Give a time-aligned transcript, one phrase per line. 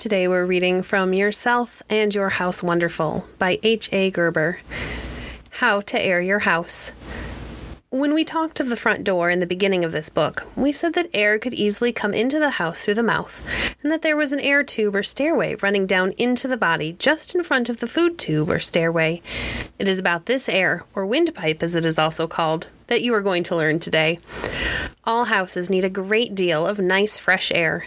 [0.00, 4.10] Today we're reading from Yourself and Your House Wonderful by H.A.
[4.10, 4.56] Guerber.
[5.50, 6.92] How to Air Your House.
[7.90, 10.94] When we talked of the front door in the beginning of this book, we said
[10.94, 13.46] that air could easily come into the house through the mouth,
[13.82, 17.34] and that there was an air tube or stairway running down into the body just
[17.34, 19.20] in front of the food tube or stairway.
[19.78, 23.20] It is about this air, or windpipe as it is also called, that you are
[23.20, 24.18] going to learn today.
[25.04, 27.86] All houses need a great deal of nice fresh air.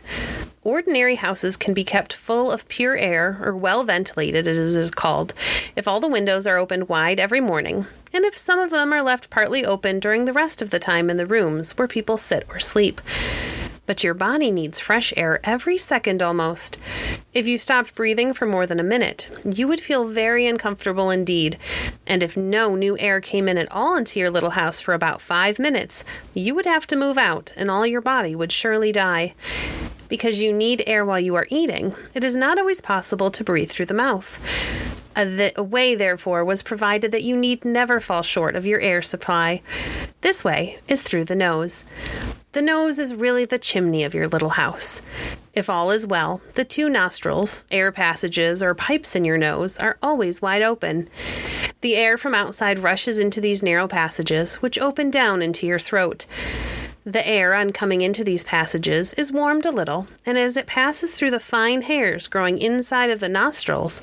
[0.65, 4.91] Ordinary houses can be kept full of pure air, or well ventilated, as it is
[4.91, 5.33] called,
[5.75, 9.03] if all the windows are opened wide every morning, and if some of them are
[9.03, 12.45] left partly open during the rest of the time in the rooms where people sit
[12.49, 13.01] or sleep.
[13.85, 16.77] But your body needs fresh air every second almost.
[17.33, 21.57] If you stopped breathing for more than a minute, you would feel very uncomfortable indeed.
[22.07, 25.19] And if no new air came in at all into your little house for about
[25.19, 29.33] five minutes, you would have to move out, and all your body would surely die
[30.13, 33.71] because you need air while you are eating, it is not always possible to breathe
[33.71, 34.39] through the mouth.
[35.15, 38.79] A, th- a, way, therefore, was provided that you need never fall short of your
[38.79, 39.63] air supply.
[40.21, 41.83] This way is through the nose.
[42.51, 45.01] The nose is really the chimney of your little house.
[45.55, 49.97] If all is well, the two nostrils, air passages, or pipes in your nose are
[50.03, 51.09] always wide open.
[51.81, 56.27] The air from outside rushes into these narrow passages, which open down into your throat.
[57.05, 61.11] The air, on coming into these passages, is warmed a little, and as it passes
[61.11, 64.01] through the fine hairs growing inside of the nostrils,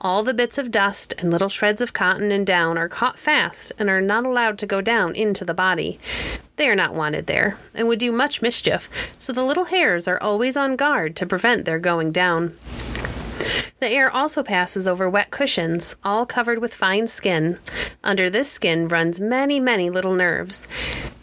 [0.00, 3.72] all the bits of dust and little shreds of cotton and down are caught fast
[3.80, 5.98] and are not allowed to go down into the body.
[6.54, 10.22] They are not wanted there, and would do much mischief, so the little hairs are
[10.22, 12.56] always on guard to prevent their going down.
[13.78, 17.58] The air also passes over wet cushions, all covered with fine skin.
[18.02, 20.66] Under this skin runs many, many little nerves.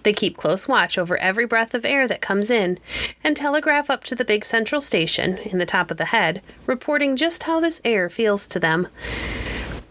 [0.04, 2.78] They keep close watch over every breath of air that comes in,
[3.24, 7.16] and telegraph up to the big central station, in the top of the head, reporting
[7.16, 8.88] just how this air feels to them.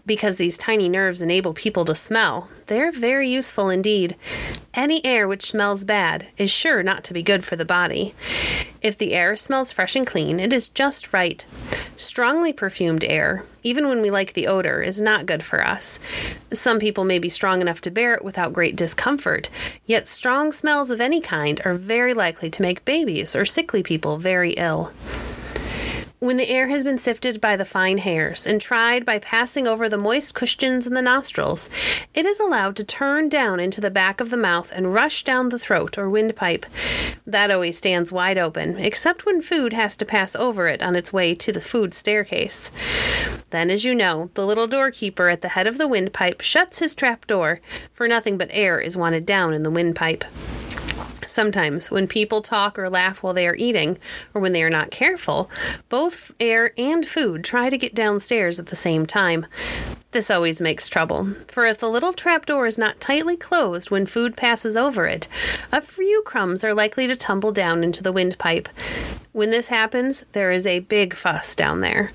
[0.05, 4.15] Because these tiny nerves enable people to smell, they're very useful indeed.
[4.73, 8.13] Any air which smells bad is sure not to be good for the body.
[8.83, 11.45] If the air smells fresh and clean, it is just right.
[11.95, 16.01] Strongly perfumed air, even when we like the odor, is not good for us.
[16.51, 19.49] Some people may be strong enough to bear it without great discomfort,
[19.85, 24.17] yet strong smells of any kind are very likely to make babies or sickly people
[24.17, 24.91] very ill.
[26.23, 29.89] When the air has been sifted by the fine hairs and tried by passing over
[29.89, 31.69] the moist cushions in the nostrils,
[32.13, 35.49] it is allowed to turn down into the back of the mouth and rush down
[35.49, 36.65] the throat or windpipe.
[37.27, 41.11] That always stands wide open, except when food has to pass over it on its
[41.11, 42.71] way to the food staircase.
[43.49, 46.95] Then, as you know, the little doorkeeper at the head of the windpipe shuts his
[46.95, 47.59] trap door,
[47.91, 50.23] for nothing but air is wanted down in the windpipe.
[51.27, 53.97] Sometimes, when people talk or laugh while they are eating,
[54.33, 55.49] or when they are not careful,
[55.89, 59.45] both air and food try to get downstairs at the same time.
[60.11, 64.37] This always makes trouble, for if the little trapdoor is not tightly closed when food
[64.37, 65.27] passes over it,
[65.71, 68.69] a few crumbs are likely to tumble down into the windpipe.
[69.33, 72.11] When this happens, there is a big fuss down there.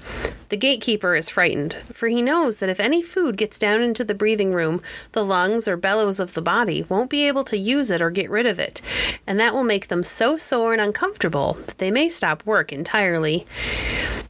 [0.51, 4.15] The gatekeeper is frightened, for he knows that if any food gets down into the
[4.15, 4.81] breathing room,
[5.13, 8.31] the lungs or bellows of the body won't be able to use it or get
[8.31, 8.81] rid of it,
[9.27, 13.45] and that will make them so sore and uncomfortable that they may stop work entirely.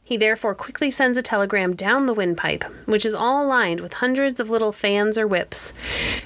[0.09, 4.39] He therefore quickly sends a telegram down the windpipe, which is all lined with hundreds
[4.39, 5.71] of little fans or whips.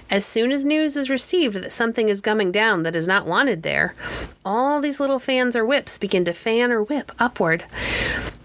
[0.09, 3.61] As soon as news is received that something is coming down that is not wanted
[3.61, 3.94] there,
[4.45, 7.66] all these little fans or whips begin to fan or whip upward.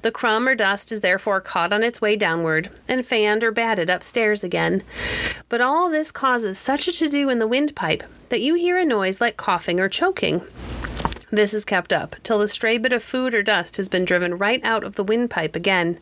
[0.02, 3.88] The crumb or dust is therefore caught on its way downward and fanned or batted
[3.88, 4.82] upstairs again.
[5.48, 8.84] But all this causes such a to do in the windpipe that you hear a
[8.84, 10.42] noise like coughing or choking.
[11.30, 14.38] This is kept up till the stray bit of food or dust has been driven
[14.38, 15.98] right out of the windpipe again.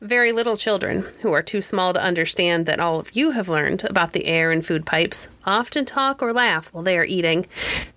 [0.00, 3.82] Very little children, who are too small to understand that all of you have learned
[3.84, 7.46] about the air and food pipes, often talk or laugh while they are eating.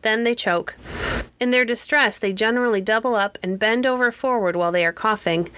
[0.01, 0.75] Then they choke.
[1.39, 5.51] In their distress, they generally double up and bend over forward while they are coughing.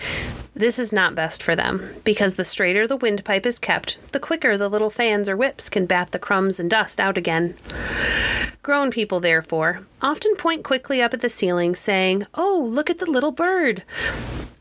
[0.56, 4.56] This is not best for them, because the straighter the windpipe is kept, the quicker
[4.56, 7.56] the little fans or whips can bat the crumbs and dust out again.
[8.62, 13.10] Grown people, therefore, often point quickly up at the ceiling, saying, Oh, look at the
[13.10, 13.84] little bird!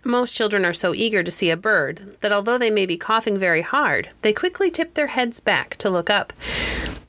[0.02, 3.38] Most children are so eager to see a bird that although they may be coughing
[3.38, 6.32] very hard, they quickly tip their heads back to look up.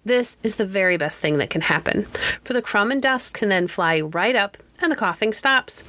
[0.05, 2.03] This is the very best thing that can happen,
[2.43, 5.85] for the crumb and dust can then fly right up and the coughing stops.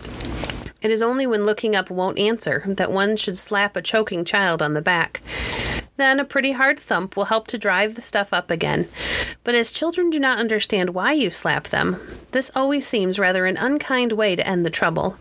[0.85, 4.61] It is only when looking up won't answer that one should slap a choking child
[4.61, 5.23] on the back.
[5.97, 8.91] Then a pretty hard thump will help to drive the stuff up again.
[9.45, 11.97] But as children do not understand why you slap them,
[12.33, 15.17] this always seems rather an unkind way to end the trouble.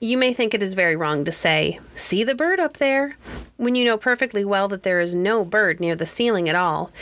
[0.00, 3.16] You may think it is very wrong to say, See the bird up there,
[3.56, 6.92] when you know perfectly well that there is no bird near the ceiling at all.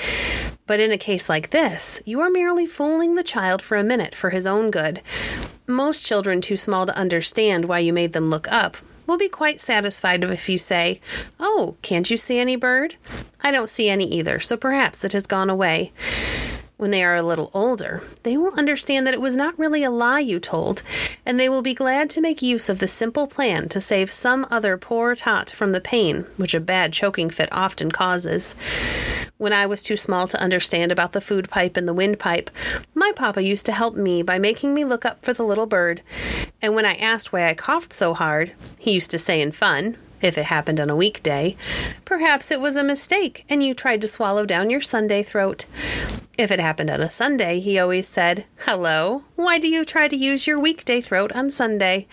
[0.67, 4.15] But in a case like this, you are merely fooling the child for a minute
[4.15, 5.03] for his own good.
[5.67, 9.61] Most children too small to understand why you made them look up will be quite
[9.61, 10.99] satisfied if you say,
[11.39, 12.97] Oh, can't you see any bird?
[13.43, 15.93] I don't see any either, so perhaps it has gone away.
[16.79, 19.91] When they are a little older, they will understand that it was not really a
[19.91, 20.83] lie you told,
[21.25, 24.47] and they will be glad to make use of the simple plan to save some
[24.51, 28.55] other poor tot from the pain which a bad choking fit often causes.
[29.39, 32.51] When I was too small to understand about the food pipe and the windpipe,
[32.95, 36.03] my papa used to help me by making me look up for the little bird.
[36.61, 39.97] And when I asked why I coughed so hard, he used to say in fun,
[40.21, 41.57] if it happened on a weekday.
[42.05, 45.67] Perhaps it was a mistake and you tried to swallow down your Sunday throat.
[46.39, 50.17] If it happened on a Sunday, he always said, Hello, why do you try to
[50.17, 52.07] use your weekday throat on Sunday?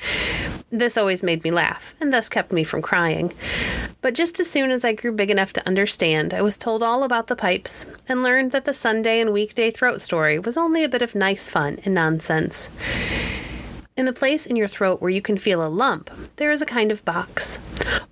[0.72, 3.34] This always made me laugh, and thus kept me from crying.
[4.00, 7.04] But just as soon as I grew big enough to understand, I was told all
[7.04, 10.90] about the pipes, and learned that the Sunday and weekday throat story was only a
[10.90, 12.70] bit of nice fun and nonsense.
[13.98, 16.66] In the place in your throat where you can feel a lump, there is a
[16.66, 17.60] kind of box.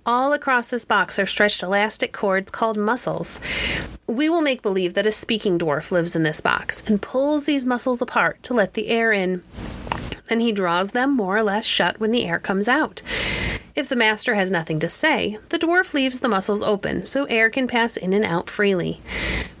[0.04, 3.40] All across this box are stretched elastic cords called muscles.
[4.12, 7.64] We will make believe that a speaking dwarf lives in this box and pulls these
[7.64, 9.42] muscles apart to let the air in.
[10.28, 13.00] Then he draws them more or less shut when the air comes out.
[13.74, 17.48] If the master has nothing to say, the dwarf leaves the muscles open so air
[17.48, 19.00] can pass in and out freely.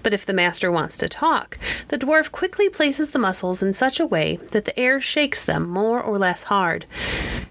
[0.02, 1.58] But if the master wants to talk,
[1.88, 5.66] the dwarf quickly places the muscles in such a way that the air shakes them
[5.66, 6.84] more or less hard.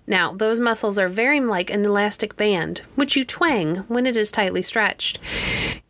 [0.05, 4.29] Now, those muscles are very like an elastic band, which you twang when it is
[4.29, 5.17] tightly stretched.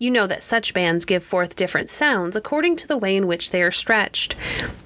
[0.01, 3.51] You know that such bands give forth different sounds according to the way in which
[3.51, 4.35] they are stretched.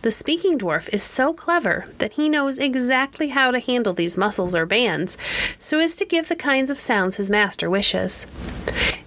[0.01, 4.53] The speaking dwarf is so clever that he knows exactly how to handle these muscles
[4.53, 5.17] or bands
[5.57, 8.27] so as to give the kinds of sounds his master wishes.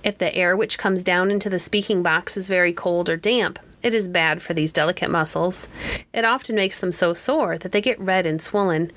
[0.03, 3.59] If the air which comes down into the speaking box is very cold or damp,
[3.81, 5.69] it is bad for these delicate muscles.
[6.13, 8.91] It often makes them so sore that they get red and swollen.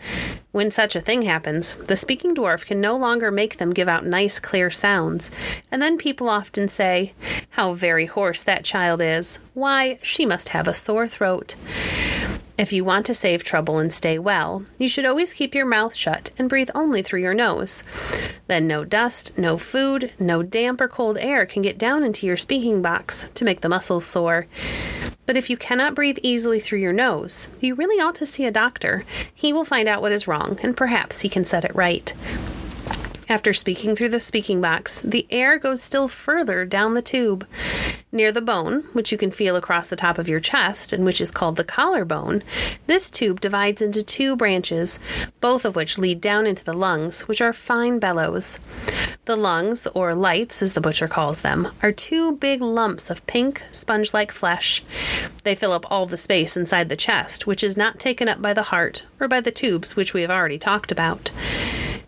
[0.52, 4.06] When such a thing happens, the speaking dwarf can no longer make them give out
[4.06, 5.30] nice, clear sounds,
[5.72, 7.14] and then people often say,
[7.52, 9.38] How very hoarse that child is!
[9.54, 11.56] Why, she must have a sore throat.
[12.58, 15.96] If you want to save trouble and stay well, you should always keep your mouth
[15.96, 17.84] shut and breathe only through your nose.
[18.48, 22.38] Then no dust, no food, no damp or cold air can get down into your
[22.38, 24.48] speaking box to make the muscles sore.
[25.26, 28.52] But if you cannot breathe easily through your nose, you really ought to see a
[28.52, 29.06] doctor.
[29.34, 32.14] He will find out what is wrong, and perhaps he can set it right.
[33.30, 37.48] After speaking through the speaking box, the air goes still further down the tube.
[38.14, 41.22] Near the bone, which you can feel across the top of your chest and which
[41.22, 42.44] is called the collarbone,
[42.86, 45.00] this tube divides into two branches,
[45.40, 48.60] both of which lead down into the lungs, which are fine bellows.
[49.26, 53.64] The lungs, or lights as the butcher calls them, are two big lumps of pink,
[53.72, 54.84] sponge like flesh.
[55.46, 58.54] They fill up all the space inside the chest, which is not taken up by
[58.54, 61.32] the heart or by the tubes which we have already talked about.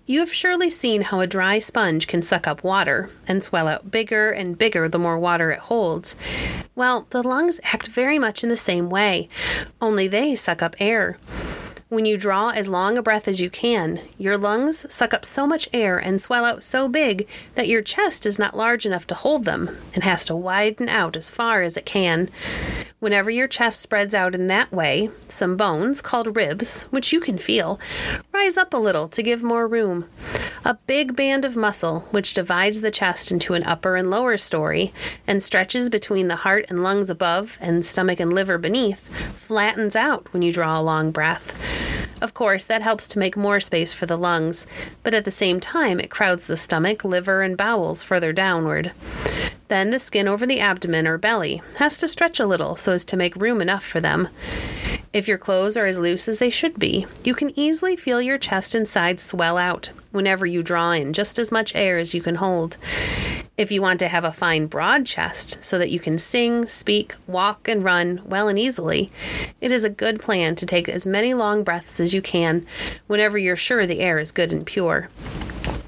[0.05, 3.89] You have surely seen how a dry sponge can suck up water and swell out
[3.89, 6.17] bigger and bigger the more water it holds.
[6.75, 9.29] Well, the lungs act very much in the same way,
[9.81, 11.17] only they suck up air.
[11.93, 15.45] When you draw as long a breath as you can, your lungs suck up so
[15.45, 19.13] much air and swell out so big that your chest is not large enough to
[19.13, 22.31] hold them and has to widen out as far as it can.
[22.99, 27.37] Whenever your chest spreads out in that way, some bones, called ribs, which you can
[27.37, 27.79] feel,
[28.31, 30.09] rise up a little to give more room.
[30.65, 34.93] A big band of muscle, which divides the chest into an upper and lower story
[35.27, 40.31] and stretches between the heart and lungs above and stomach and liver beneath, flattens out
[40.33, 41.51] when you draw a long breath.
[42.23, 44.65] Of course, that helps to make more space for the lungs,
[45.03, 48.93] but at the same time, it crowds the stomach, liver, and bowels further downward.
[49.67, 53.03] Then the skin over the abdomen or belly has to stretch a little so as
[53.05, 54.27] to make room enough for them.
[55.13, 58.37] If your clothes are as loose as they should be, you can easily feel your
[58.37, 62.21] chest and sides swell out whenever you draw in just as much air as you
[62.21, 62.77] can hold.
[63.55, 67.15] If you want to have a fine, broad chest so that you can sing, speak,
[67.27, 69.11] walk, and run well and easily,
[69.61, 72.65] it is a good plan to take as many long breaths as you can
[73.05, 75.09] whenever you're sure the air is good and pure.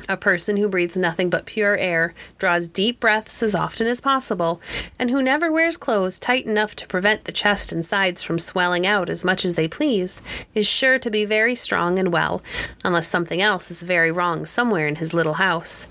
[0.08, 4.62] A person who breathes nothing but pure air, draws deep breaths as often as possible,
[5.00, 8.86] and who never wears clothes tight enough to prevent the chest and sides from swelling
[8.86, 10.22] out as much as they please,
[10.54, 12.44] is sure to be very strong and well,
[12.84, 15.88] unless something else is very wrong somewhere in his little house.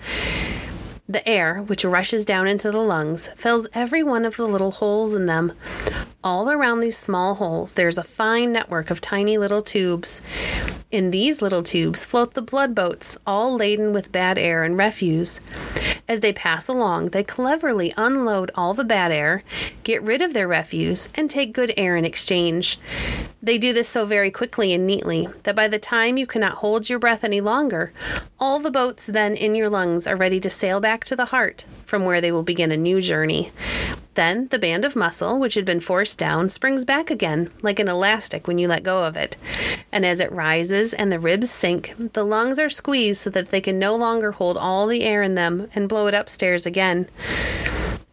[1.08, 5.12] The air, which rushes down into the lungs, fills every one of the little holes
[5.12, 5.52] in them.
[6.24, 10.22] All around these small holes, there's a fine network of tiny little tubes.
[10.90, 15.42] In these little tubes float the blood boats, all laden with bad air and refuse.
[16.08, 19.42] As they pass along, they cleverly unload all the bad air,
[19.82, 22.78] get rid of their refuse, and take good air in exchange.
[23.42, 26.88] They do this so very quickly and neatly that by the time you cannot hold
[26.88, 27.92] your breath any longer,
[28.40, 31.66] all the boats then in your lungs are ready to sail back to the heart,
[31.84, 33.52] from where they will begin a new journey.
[34.14, 37.88] Then the band of muscle, which had been forced down, springs back again, like an
[37.88, 39.36] elastic when you let go of it.
[39.90, 43.60] And as it rises and the ribs sink, the lungs are squeezed so that they
[43.60, 47.08] can no longer hold all the air in them and blow it upstairs again.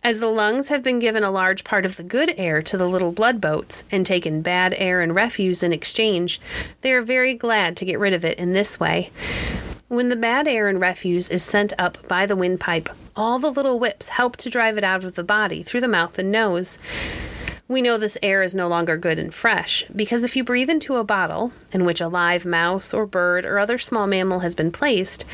[0.03, 2.89] As the lungs have been given a large part of the good air to the
[2.89, 6.41] little blood boats and taken bad air and refuse in exchange,
[6.81, 9.11] they are very glad to get rid of it in this way.
[9.91, 13.77] When the bad air and refuse is sent up by the windpipe, all the little
[13.77, 16.79] whips help to drive it out of the body through the mouth and nose.
[17.67, 20.95] We know this air is no longer good and fresh because if you breathe into
[20.95, 24.71] a bottle in which a live mouse or bird or other small mammal has been
[24.71, 25.25] placed,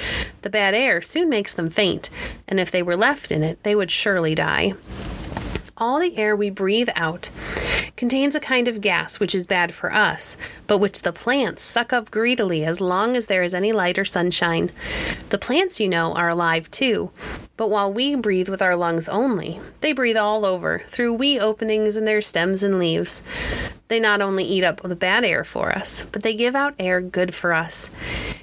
[0.41, 2.09] the bad air soon makes them faint,
[2.47, 4.73] and if they were left in it, they would surely die
[5.77, 7.29] all the air we breathe out
[7.95, 11.93] contains a kind of gas which is bad for us, but which the plants suck
[11.93, 14.71] up greedily as long as there is any light or sunshine.
[15.29, 17.11] The plants, you know, are alive too,
[17.57, 21.97] but while we breathe with our lungs only, they breathe all over through wee openings
[21.97, 23.23] in their stems and leaves.
[23.87, 27.01] They not only eat up the bad air for us, but they give out air
[27.01, 27.89] good for us.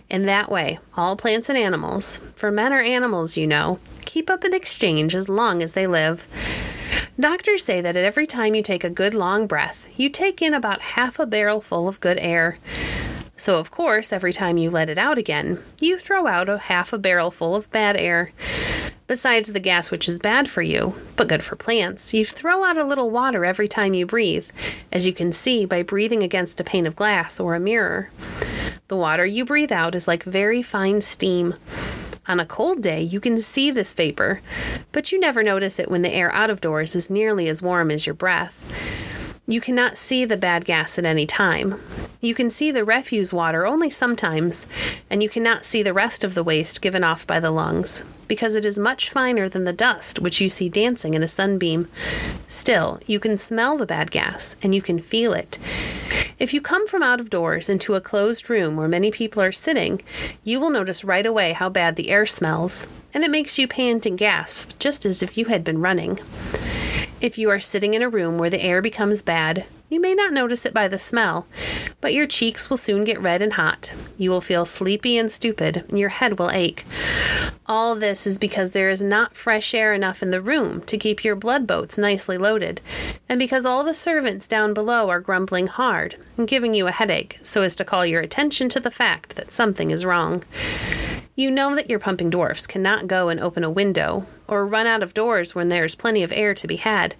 [0.09, 4.45] In that way, all plants and animals, for men are animals, you know, keep up
[4.45, 6.27] an exchange as long as they live.
[7.19, 10.53] Doctors say that at every time you take a good long breath, you take in
[10.53, 12.59] about half a barrel full of good air.
[13.37, 16.93] So, of course, every time you let it out again, you throw out a half
[16.93, 18.33] a barrel full of bad air.
[19.07, 22.79] Besides the gas which is bad for you, but good for plants, you throw out
[22.79, 24.49] a little water every time you breathe,
[24.93, 28.11] as you can see by breathing against a pane of glass or a mirror.
[28.89, 31.55] The water you breathe out is like very fine steam.
[32.27, 34.41] On a cold day, you can see this vapor,
[34.93, 37.91] but you never notice it when the air out of doors is nearly as warm
[37.91, 38.65] as your breath.
[39.47, 41.79] You cannot see the bad gas at any time.
[42.25, 44.67] You can see the refuse water only sometimes,
[45.11, 48.55] and you cannot see the rest of the waste given off by the lungs, because
[48.55, 51.87] it is much finer than the dust which you see dancing in a sunbeam.
[52.49, 55.59] Still, you can smell the bad gas, and you can feel it.
[56.39, 59.53] If you come from out of doors into a closed room where many people are
[59.53, 60.01] sitting,
[60.43, 64.07] you will notice right away how bad the air smells, and it makes you pant
[64.07, 66.19] and gasp just as if you had been running.
[67.21, 70.33] If you are sitting in a room where the air becomes bad, you may not
[70.33, 71.47] notice it by the smell,
[72.01, 73.95] but your cheeks will soon get red and hot.
[74.19, 76.85] You will feel sleepy and stupid, and your head will ache.
[77.67, 81.25] All this is because there is not fresh air enough in the room to keep
[81.25, 82.81] your blood boats nicely loaded,
[83.29, 87.39] and because all the servants down below are grumbling hard and giving you a headache
[87.43, 90.43] so as to call your attention to the fact that something is wrong.
[91.37, 95.03] You know that your pumping dwarfs cannot go and open a window or run out
[95.03, 97.15] of doors when there is plenty of air to be had.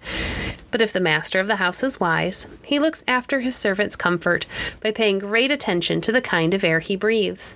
[0.71, 4.45] But if the master of the house is wise, he looks after his servant's comfort
[4.81, 7.55] by paying great attention to the kind of air he breathes.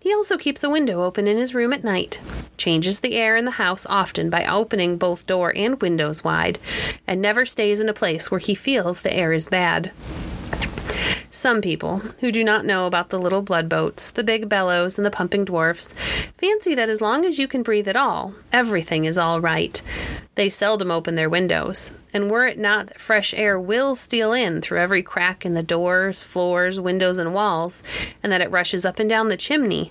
[0.00, 2.20] He also keeps a window open in his room at night,
[2.56, 6.58] changes the air in the house often by opening both door and windows wide,
[7.06, 9.92] and never stays in a place where he feels the air is bad.
[11.30, 15.06] Some people, who do not know about the little blood boats, the big bellows, and
[15.06, 15.94] the pumping dwarfs,
[16.36, 19.80] fancy that as long as you can breathe at all, everything is all right.
[20.34, 24.60] They seldom open their windows, and were it not that fresh air will steal in
[24.60, 27.82] through every crack in the doors, floors, windows, and walls,
[28.22, 29.90] and that it rushes up and down the chimney,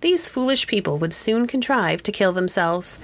[0.00, 2.98] these foolish people would soon contrive to kill themselves.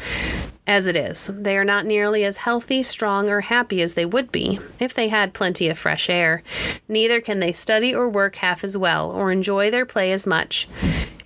[0.66, 4.32] As it is, they are not nearly as healthy, strong, or happy as they would
[4.32, 6.42] be if they had plenty of fresh air.
[6.88, 10.66] Neither can they study or work half as well, or enjoy their play as much.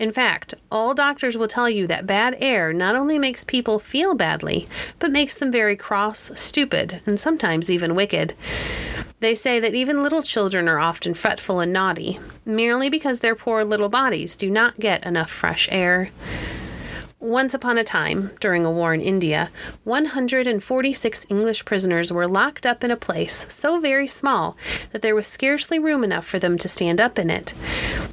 [0.01, 4.17] In fact, all doctors will tell you that bad air not only makes people feel
[4.17, 4.67] badly,
[4.99, 8.35] but makes them very cross, stupid, and sometimes even wicked.
[9.21, 13.65] They say that even little children are often fretful and naughty, merely because their poor
[13.65, 16.11] little bodies do not get enough fresh air.
[17.21, 19.51] Once upon a time, during a war in India,
[19.83, 24.57] 146 English prisoners were locked up in a place so very small
[24.93, 27.55] that there was scarcely room enough for them to stand up in it.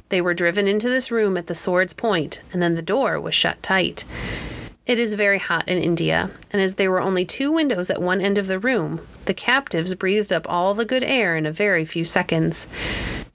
[0.08, 3.32] They were driven into this room at the sword's point, and then the door was
[3.32, 4.04] shut tight.
[4.86, 8.20] It is very hot in India, and as there were only two windows at one
[8.20, 11.84] end of the room, the captives breathed up all the good air in a very
[11.84, 12.66] few seconds.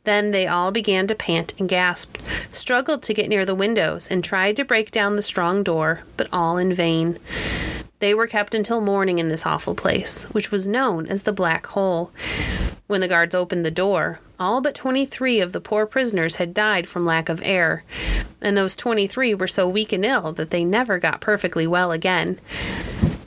[0.03, 2.17] Then they all began to pant and gasp,
[2.49, 6.27] struggled to get near the windows, and tried to break down the strong door, but
[6.33, 7.19] all in vain.
[7.99, 11.67] They were kept until morning in this awful place, which was known as the Black
[11.67, 12.11] Hole.
[12.87, 16.87] When the guards opened the door, all but 23 of the poor prisoners had died
[16.87, 17.83] from lack of air,
[18.41, 22.39] and those 23 were so weak and ill that they never got perfectly well again.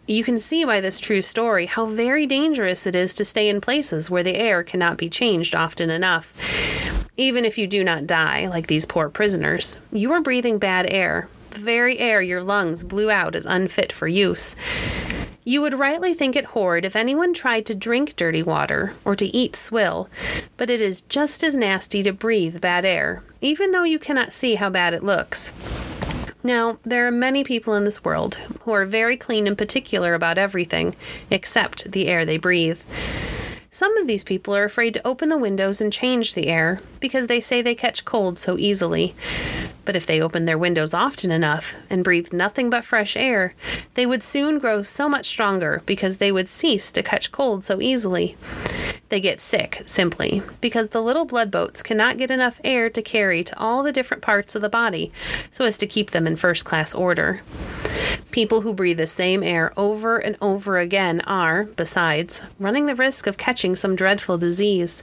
[0.06, 3.62] You can see by this true story how very dangerous it is to stay in
[3.62, 6.34] places where the air cannot be changed often enough.
[7.16, 11.26] Even if you do not die, like these poor prisoners, you are breathing bad air,
[11.52, 14.54] the very air your lungs blew out as unfit for use.
[15.42, 19.26] You would rightly think it horrid if anyone tried to drink dirty water or to
[19.26, 20.10] eat swill,
[20.58, 24.56] but it is just as nasty to breathe bad air, even though you cannot see
[24.56, 25.54] how bad it looks.
[26.46, 28.34] Now, there are many people in this world
[28.64, 30.94] who are very clean and particular about everything
[31.30, 32.82] except the air they breathe.
[33.70, 37.28] Some of these people are afraid to open the windows and change the air because
[37.28, 39.14] they say they catch cold so easily.
[39.86, 43.54] But if they opened their windows often enough and breathed nothing but fresh air,
[43.94, 47.80] they would soon grow so much stronger because they would cease to catch cold so
[47.80, 48.36] easily.
[49.10, 53.44] They get sick, simply, because the little blood boats cannot get enough air to carry
[53.44, 55.12] to all the different parts of the body
[55.50, 57.42] so as to keep them in first class order.
[58.30, 63.26] People who breathe the same air over and over again are, besides, running the risk
[63.26, 65.02] of catching some dreadful disease.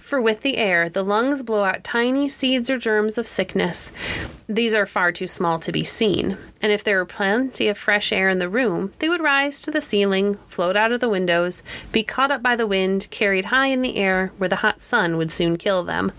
[0.00, 3.92] For with the air, the lungs blow out tiny seeds or germs of sickness.
[4.52, 8.12] These are far too small to be seen, and if there were plenty of fresh
[8.12, 11.62] air in the room, they would rise to the ceiling, float out of the windows,
[11.90, 15.16] be caught up by the wind, carried high in the air, where the hot sun
[15.16, 16.12] would soon kill them.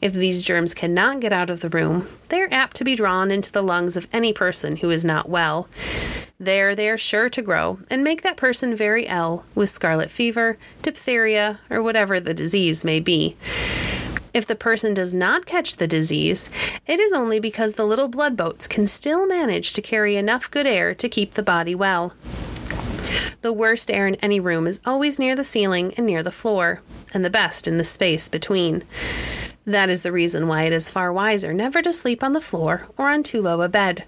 [0.00, 3.32] If these germs cannot get out of the room, they are apt to be drawn
[3.32, 5.68] into the lungs of any person who is not well.
[6.38, 10.56] There they are sure to grow and make that person very ill with scarlet fever,
[10.82, 13.36] diphtheria, or whatever the disease may be.
[14.32, 16.48] If the person does not catch the disease,
[16.86, 20.66] it is only because the little blood boats can still manage to carry enough good
[20.66, 22.14] air to keep the body well.
[23.42, 26.80] The worst air in any room is always near the ceiling and near the floor,
[27.12, 28.84] and the best in the space between.
[29.66, 32.86] That is the reason why it is far wiser never to sleep on the floor
[32.96, 34.04] or on too low a bed.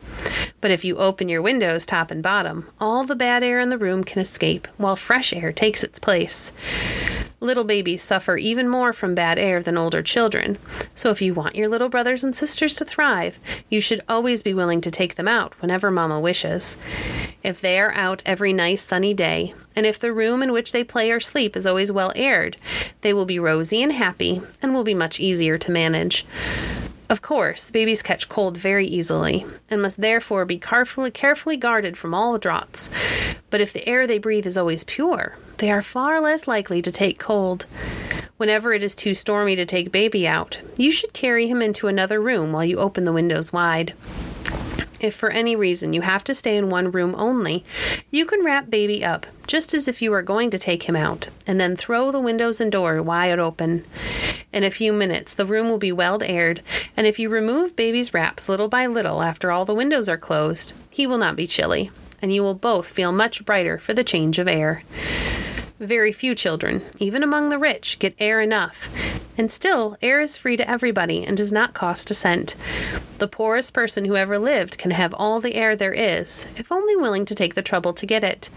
[0.61, 3.79] But if you open your windows top and bottom, all the bad air in the
[3.79, 6.53] room can escape, while fresh air takes its place.
[7.43, 10.59] Little babies suffer even more from bad air than older children,
[10.95, 14.55] so if you want your little brothers and sisters to thrive, you should always be
[14.55, 16.77] willing to take them out whenever Mama wishes.
[17.43, 20.85] If they are out every nice sunny day, and if the room in which they
[20.85, 22.59] play or sleep is always well aired,
[23.01, 26.25] they will be rosy and happy and will be much easier to manage.
[27.13, 32.15] Of course, babies catch cold very easily and must therefore be carefully, carefully guarded from
[32.15, 32.89] all draughts.
[33.51, 36.91] But if the air they breathe is always pure, they are far less likely to
[36.91, 37.67] take cold.
[38.39, 42.19] Whenever it is too stormy to take baby out, you should carry him into another
[42.19, 43.93] room while you open the windows wide.
[45.03, 47.65] If for any reason you have to stay in one room only,
[48.11, 51.29] you can wrap baby up just as if you were going to take him out,
[51.47, 53.85] and then throw the windows and door wide open.
[54.53, 56.63] In a few minutes, the room will be well aired,
[56.97, 60.73] and if you remove baby's wraps little by little after all the windows are closed,
[60.89, 61.91] he will not be chilly,
[62.23, 64.85] and you will both feel much brighter for the change of air.
[65.83, 68.89] Very few children, even among the rich, get air enough.
[69.37, 72.55] And still, air is free to everybody and does not cost a cent.
[73.19, 76.95] The poorest person who ever lived can have all the air there is, if only
[76.95, 78.49] willing to take the trouble to get it.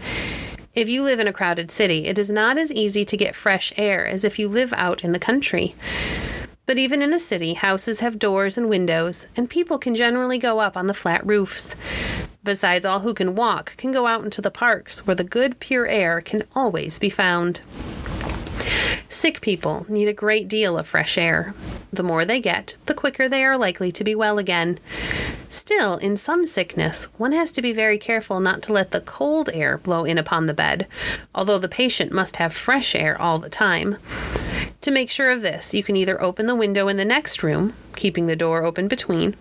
[0.72, 3.72] If you live in a crowded city, it is not as easy to get fresh
[3.76, 5.74] air as if you live out in the country.
[6.64, 10.60] But even in the city, houses have doors and windows, and people can generally go
[10.60, 11.74] up on the flat roofs.
[12.46, 15.88] Besides, all who can walk can go out into the parks where the good, pure
[15.88, 17.60] air can always be found.
[19.08, 21.54] Sick people need a great deal of fresh air.
[21.92, 24.78] The more they get, the quicker they are likely to be well again.
[25.48, 29.50] Still, in some sickness, one has to be very careful not to let the cold
[29.52, 30.86] air blow in upon the bed,
[31.34, 33.96] although the patient must have fresh air all the time.
[34.82, 37.74] To make sure of this, you can either open the window in the next room,
[37.96, 39.34] keeping the door open between,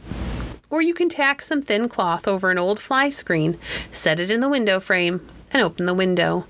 [0.69, 3.57] or you can tack some thin cloth over an old fly screen,
[3.91, 6.45] set it in the window frame, and open the window.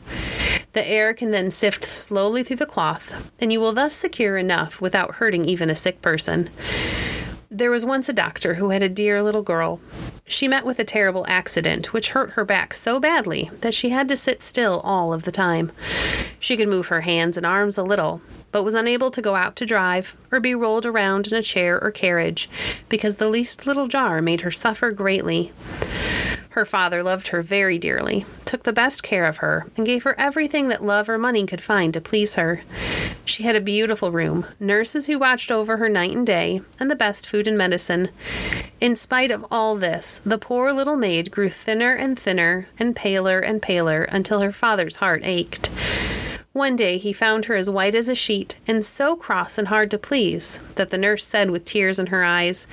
[0.73, 4.81] The air can then sift slowly through the cloth, and you will thus secure enough
[4.81, 6.49] without hurting even a sick person.
[7.49, 9.79] There was once a doctor who had a dear little girl.
[10.27, 14.09] She met with a terrible accident which hurt her back so badly that she had
[14.09, 15.71] to sit still all of the time.
[16.39, 18.21] She could move her hands and arms a little,
[18.55, 21.77] but was unable to go out to drive or be rolled around in a chair
[21.83, 22.49] or carriage
[22.87, 25.51] because the least little jar made her suffer greatly.
[26.51, 30.17] Her father loved her very dearly, took the best care of her, and gave her
[30.17, 32.61] everything that love or money could find to please her.
[33.25, 36.95] She had a beautiful room, nurses who watched over her night and day, and the
[36.95, 38.07] best food and medicine.
[38.79, 43.39] In spite of all this, the poor little maid grew thinner and thinner, and paler
[43.39, 45.69] and paler, until her father's heart ached.
[46.55, 49.91] One day he found her as white as a sheet, and so cross and hard
[49.91, 52.65] to please, that the nurse said with tears in her eyes,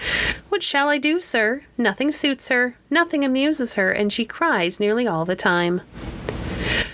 [0.51, 1.64] What shall I do, sir?
[1.77, 5.81] Nothing suits her, nothing amuses her, and she cries nearly all the time.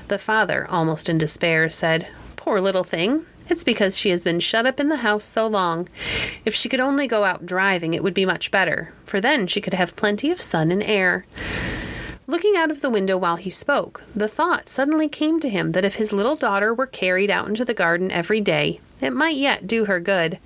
[0.09, 4.65] The father, almost in despair, said, Poor little thing, it's because she has been shut
[4.65, 5.91] up in the house so long.
[6.47, 9.61] If she could only go out driving, it would be much better, for then she
[9.61, 11.27] could have plenty of sun and air.
[12.31, 15.87] Looking out of the window while he spoke, the thought suddenly came to him that
[15.87, 19.67] if his little daughter were carried out into the garden every day, it might yet
[19.67, 20.39] do her good.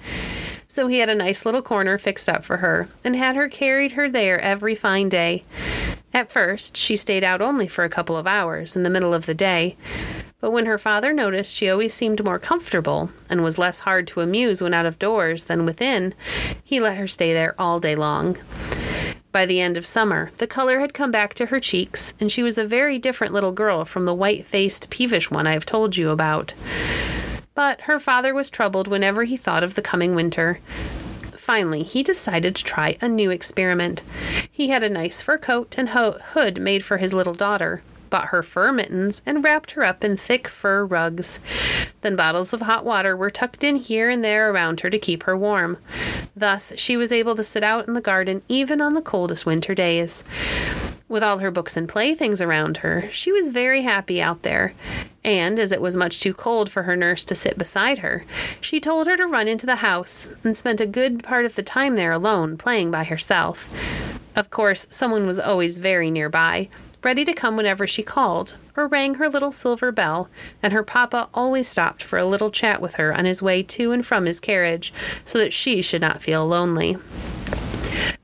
[0.69, 3.93] So he had a nice little corner fixed up for her, and had her carried
[3.93, 5.43] her there every fine day.
[6.15, 9.27] At first, she stayed out only for a couple of hours in the middle of
[9.27, 9.77] the day,
[10.41, 14.21] but when her father noticed she always seemed more comfortable and was less hard to
[14.21, 16.15] amuse when out of doors than within,
[16.63, 18.39] he let her stay there all day long.
[19.33, 22.43] By the end of summer, the color had come back to her cheeks, and she
[22.43, 25.97] was a very different little girl from the white faced, peevish one I have told
[25.97, 26.53] you about.
[27.55, 30.61] But her father was troubled whenever he thought of the coming winter.
[31.31, 34.03] Finally, he decided to try a new experiment.
[34.51, 38.29] He had a nice fur coat and ho- hood made for his little daughter bought
[38.29, 41.41] her fur mittens, and wrapped her up in thick fur rugs.
[42.03, 45.23] Then bottles of hot water were tucked in here and there around her to keep
[45.25, 45.79] her warm.
[46.37, 49.75] Thus, she was able to sit out in the garden even on the coldest winter
[49.75, 50.23] days.
[51.09, 54.75] With all her books and playthings around her, she was very happy out there.
[55.25, 58.25] And as it was much too cold for her nurse to sit beside her,
[58.61, 61.63] she told her to run into the house and spent a good part of the
[61.63, 63.69] time there alone, playing by herself.
[64.35, 66.69] Of course, someone was always very nearby,
[67.03, 70.29] ready to come whenever she called, or rang her little silver bell,
[70.63, 73.93] and her papa always stopped for a little chat with her on his way to
[73.93, 74.93] and from his carriage,
[75.25, 76.97] so that she should not feel lonely.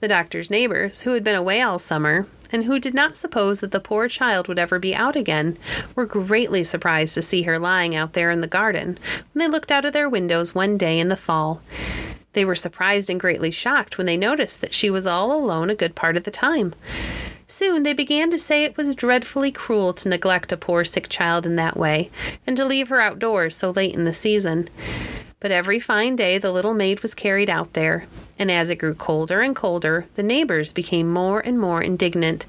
[0.01, 3.73] The doctor's neighbors, who had been away all summer, and who did not suppose that
[3.73, 5.59] the poor child would ever be out again,
[5.95, 8.99] were greatly surprised to see her lying out there in the garden
[9.33, 11.61] when they looked out of their windows one day in the fall.
[12.33, 15.75] They were surprised and greatly shocked when they noticed that she was all alone a
[15.75, 16.75] good part of the time.
[17.51, 21.47] Soon they began to say it was dreadfully cruel to neglect a poor sick child
[21.47, 22.11] in that way,
[22.47, 24.69] and to leave her outdoors so late in the season.
[25.41, 28.07] But every fine day the little maid was carried out there,
[28.39, 32.45] and as it grew colder and colder, the neighbors became more and more indignant.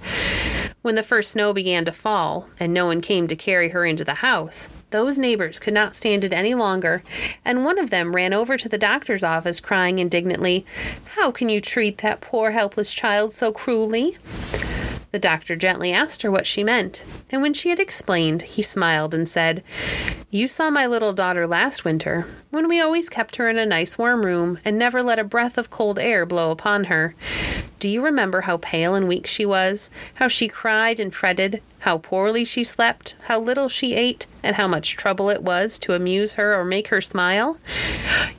[0.82, 4.04] When the first snow began to fall, and no one came to carry her into
[4.04, 7.04] the house, those neighbors could not stand it any longer,
[7.46, 10.66] and one of them ran over to the doctor's office, crying indignantly,
[11.16, 14.18] How can you treat that poor helpless child so cruelly?
[15.12, 19.16] The doctor gently asked her what she meant, and when she had explained, he smiled
[19.16, 19.64] and said,
[20.30, 23.98] You saw my little daughter last winter, when we always kept her in a nice
[23.98, 27.16] warm room and never let a breath of cold air blow upon her.
[27.80, 31.98] Do you remember how pale and weak she was, how she cried and fretted, how
[31.98, 36.36] poorly she slept, how little she ate, and how much trouble it was to amuse
[36.36, 37.58] her or make her smile?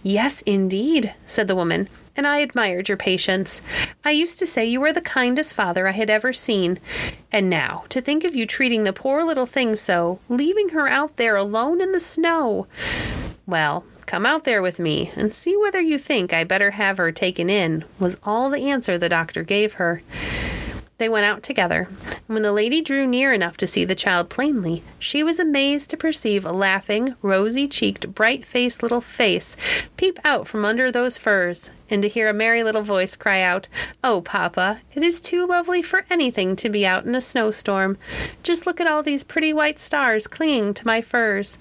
[0.04, 1.88] Yes, indeed, said the woman
[2.20, 3.62] and I admired your patience.
[4.04, 6.78] I used to say you were the kindest father I had ever seen.
[7.32, 11.16] And now, to think of you treating the poor little thing so, leaving her out
[11.16, 12.66] there alone in the snow.
[13.46, 17.10] Well, come out there with me and see whether you think I better have her
[17.10, 20.02] taken in, was all the answer the doctor gave her.
[20.98, 24.28] They went out together, and when the lady drew near enough to see the child
[24.28, 29.56] plainly, she was amazed to perceive a laughing, rosy cheeked, bright faced little face
[29.96, 33.68] peep out from under those furs, and to hear a merry little voice cry out,
[34.02, 37.98] Oh, Papa, it is too lovely for anything to be out in a snowstorm.
[38.42, 41.58] Just look at all these pretty white stars clinging to my furs.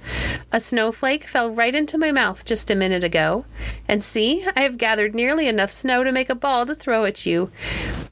[0.52, 3.46] A snowflake fell right into my mouth just a minute ago.
[3.88, 7.26] And see, I have gathered nearly enough snow to make a ball to throw at
[7.26, 7.52] you.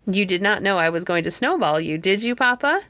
[0.06, 2.82] You did not know I was going to snowball you, did you, Papa?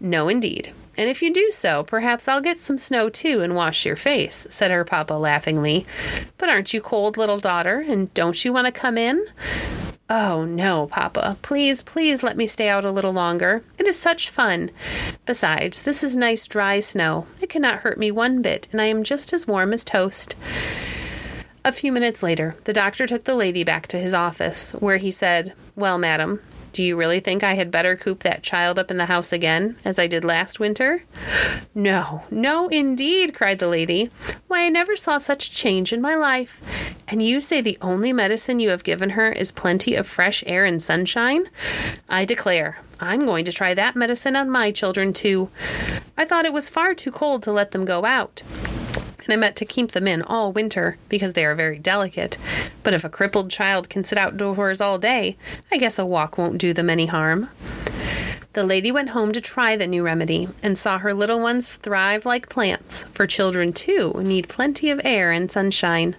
[0.00, 0.72] No, indeed.
[0.98, 4.46] And if you do so, perhaps I'll get some snow too and wash your face,
[4.50, 5.86] said her papa laughingly.
[6.38, 9.26] But aren't you cold, little daughter, and don't you want to come in?
[10.14, 11.38] Oh, no, Papa.
[11.40, 13.62] Please, please let me stay out a little longer.
[13.78, 14.70] It is such fun.
[15.24, 17.26] Besides, this is nice dry snow.
[17.40, 20.36] It cannot hurt me one bit, and I am just as warm as toast.
[21.64, 25.10] A few minutes later, the doctor took the lady back to his office, where he
[25.10, 28.96] said, Well, madam, do you really think I had better coop that child up in
[28.96, 31.04] the house again, as I did last winter?
[31.74, 34.10] No, no, indeed, cried the lady.
[34.48, 36.62] Why, I never saw such a change in my life.
[37.06, 40.64] And you say the only medicine you have given her is plenty of fresh air
[40.64, 41.48] and sunshine?
[42.08, 45.50] I declare, I'm going to try that medicine on my children, too.
[46.16, 48.42] I thought it was far too cold to let them go out
[49.24, 52.36] and I meant to keep them in all winter because they are very delicate.
[52.82, 55.36] But if a crippled child can sit outdoors all day,
[55.70, 57.48] I guess a walk won't do them any harm.
[58.54, 62.26] The lady went home to try the new remedy and saw her little ones thrive
[62.26, 66.16] like plants, for children too need plenty of air and sunshine.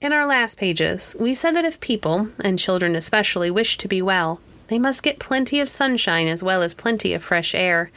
[0.00, 4.00] In our last pages, we said that if people, and children especially, wish to be
[4.00, 7.90] well, they must get plenty of sunshine as well as plenty of fresh air.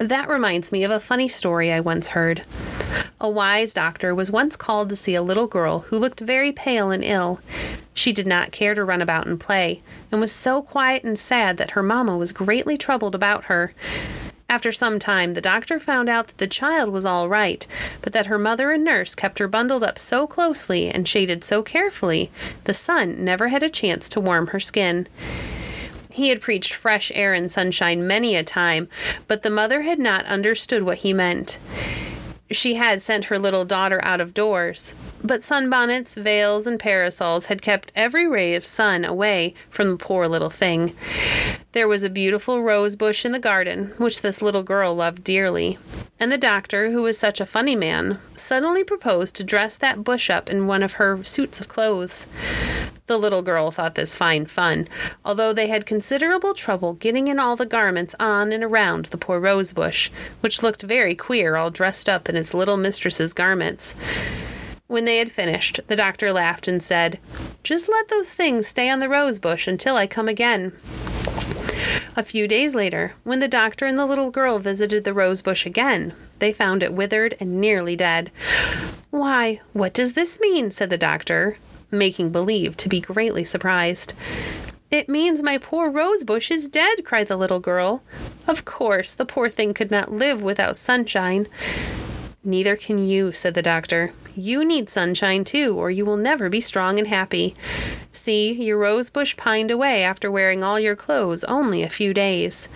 [0.00, 2.42] That reminds me of a funny story I once heard.
[3.20, 6.90] A wise doctor was once called to see a little girl who looked very pale
[6.90, 7.40] and ill.
[7.92, 11.58] She did not care to run about and play, and was so quiet and sad
[11.58, 13.74] that her mamma was greatly troubled about her.
[14.48, 17.66] After some time, the doctor found out that the child was all right,
[18.00, 21.62] but that her mother and nurse kept her bundled up so closely and shaded so
[21.62, 22.30] carefully,
[22.64, 25.08] the sun never had a chance to warm her skin.
[26.20, 28.90] He had preached fresh air and sunshine many a time,
[29.26, 31.58] but the mother had not understood what he meant
[32.50, 37.62] she had sent her little daughter out of doors, but sunbonnets, veils, and parasols had
[37.62, 40.94] kept every ray of sun away from the poor little thing.
[41.72, 45.78] There was a beautiful rose bush in the garden, which this little girl loved dearly,
[46.18, 50.28] and the doctor, who was such a funny man, suddenly proposed to dress that bush
[50.28, 52.26] up in one of her suits of clothes.
[53.10, 54.86] The little girl thought this fine fun,
[55.24, 59.40] although they had considerable trouble getting in all the garments on and around the poor
[59.40, 63.96] rose bush, which looked very queer all dressed up in its little mistress's garments.
[64.86, 67.18] When they had finished, the doctor laughed and said,
[67.64, 70.72] Just let those things stay on the rose bush until I come again.
[72.16, 75.66] A few days later, when the doctor and the little girl visited the rose bush
[75.66, 78.30] again, they found it withered and nearly dead.
[79.10, 80.70] Why, what does this mean?
[80.70, 81.58] said the doctor
[81.90, 84.12] making believe to be greatly surprised.
[84.90, 88.02] It means my poor rosebush is dead, cried the little girl.
[88.48, 91.46] Of course, the poor thing could not live without sunshine.
[92.42, 94.12] Neither can you, said the doctor.
[94.34, 97.54] You need sunshine too, or you will never be strong and happy.
[98.10, 102.68] See, your rosebush pined away after wearing all your clothes only a few days.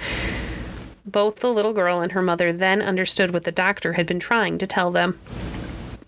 [1.07, 4.59] Both the little girl and her mother then understood what the doctor had been trying
[4.59, 5.19] to tell them.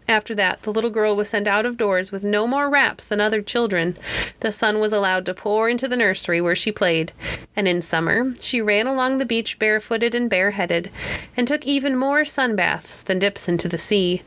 [0.09, 3.21] After that, the little girl was sent out of doors with no more wraps than
[3.21, 3.97] other children.
[4.41, 7.13] The sun was allowed to pour into the nursery where she played,
[7.57, 10.91] and in summer she ran along the beach barefooted and bareheaded,
[11.37, 14.23] and took even more sun baths than dips into the sea.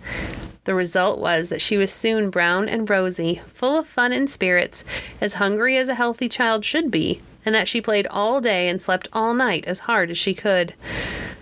[0.66, 4.84] The result was that she was soon brown and rosy, full of fun and spirits,
[5.22, 8.82] as hungry as a healthy child should be, and that she played all day and
[8.82, 10.74] slept all night as hard as she could.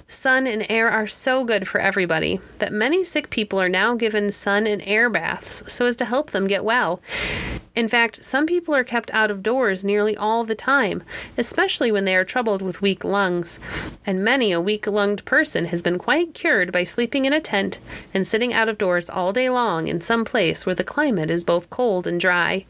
[0.10, 4.32] Sun and air are so good for everybody that many sick people are now given
[4.32, 7.02] sun and air baths so as to help them get well.
[7.76, 11.04] In fact, some people are kept out of doors nearly all the time,
[11.38, 13.60] especially when they are troubled with weak lungs.
[14.06, 17.80] And many a weak lunged person has been quite cured by sleeping in a tent
[18.13, 21.43] and sitting out of doors all day long in some place where the climate is
[21.43, 22.65] both cold and dry.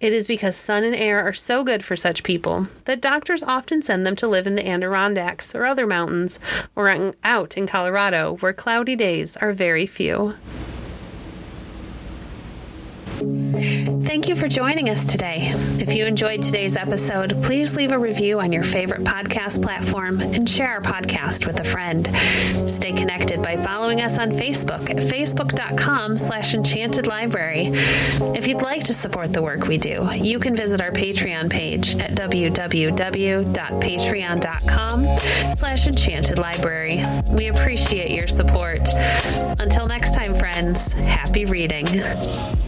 [0.00, 3.82] It is because sun and air are so good for such people that doctors often
[3.82, 6.38] send them to live in the Adirondacks or other mountains
[6.76, 10.34] or out in Colorado where cloudy days are very few.
[13.18, 15.50] Thank you for joining us today.
[15.80, 20.48] If you enjoyed today's episode, please leave a review on your favorite podcast platform and
[20.48, 22.08] share our podcast with a friend.
[22.70, 27.72] Stay connected by following us on Facebook at facebook.com slash enchanted library.
[28.36, 31.96] If you'd like to support the work we do, you can visit our Patreon page
[31.96, 35.06] at www.patreon.com
[35.56, 37.04] slash enchanted library.
[37.30, 38.88] We appreciate your support.
[39.58, 42.67] Until next time, friends, happy reading.